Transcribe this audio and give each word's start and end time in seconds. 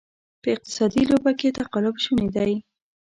په 0.41 0.47
اقتصادي 0.55 1.01
لوبه 1.09 1.31
کې 1.39 1.55
تقلب 1.59 1.95
شونې 2.03 2.27
دی. 2.35 2.53